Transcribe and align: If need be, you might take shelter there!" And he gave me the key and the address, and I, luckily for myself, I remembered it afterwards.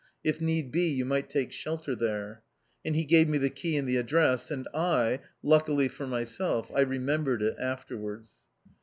If 0.23 0.41
need 0.41 0.71
be, 0.71 0.87
you 0.87 1.05
might 1.05 1.29
take 1.29 1.51
shelter 1.51 1.95
there!" 1.95 2.41
And 2.83 2.95
he 2.95 3.03
gave 3.05 3.29
me 3.29 3.37
the 3.37 3.51
key 3.51 3.77
and 3.77 3.87
the 3.87 3.97
address, 3.97 4.49
and 4.49 4.67
I, 4.73 5.19
luckily 5.43 5.87
for 5.89 6.07
myself, 6.07 6.71
I 6.73 6.79
remembered 6.79 7.43
it 7.43 7.57
afterwards. 7.59 8.33